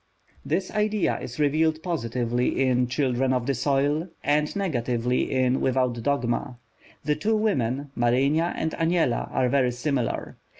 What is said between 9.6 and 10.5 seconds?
similar.